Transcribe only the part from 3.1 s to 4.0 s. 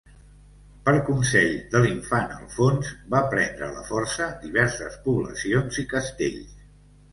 va prendre a la